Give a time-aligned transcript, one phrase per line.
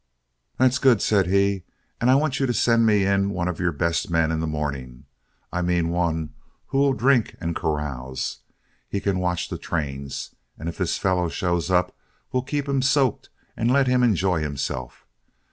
[0.57, 1.63] "That's good," said he,
[1.99, 4.47] "and I want you to send me in one of your best men in the
[4.47, 5.05] morning
[5.53, 6.33] I mean one
[6.69, 8.39] who will drink and carouse.
[8.89, 11.95] He can watch the trains, and if this fellow shows up,
[12.31, 15.05] we'll keep him soaked and let him enjoy himself.